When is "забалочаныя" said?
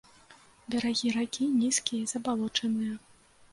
2.15-2.93